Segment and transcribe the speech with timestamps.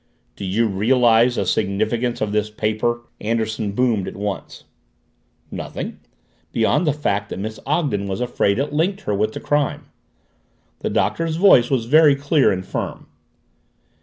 [0.35, 4.63] "Do you realize the significance of this paper?" Anderson boomed at once.
[5.51, 5.99] "Nothing,
[6.51, 9.91] beyond the fact that Miss Ogden was afraid it linked her with the crime."
[10.79, 13.09] The Doctor's voice was very clear and firm.